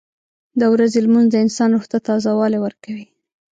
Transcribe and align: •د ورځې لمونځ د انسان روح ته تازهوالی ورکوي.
•د 0.59 0.61
ورځې 0.73 0.99
لمونځ 1.05 1.27
د 1.31 1.35
انسان 1.45 1.69
روح 1.73 1.85
ته 1.91 1.97
تازهوالی 2.07 2.59
ورکوي. 2.61 3.05